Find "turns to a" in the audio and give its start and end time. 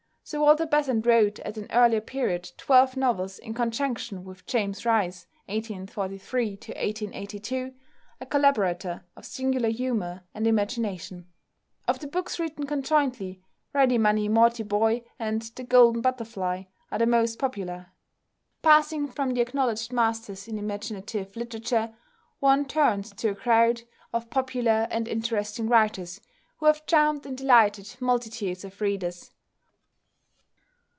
22.67-23.35